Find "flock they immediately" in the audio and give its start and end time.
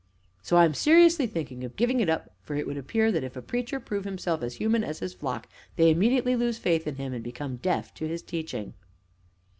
5.13-6.35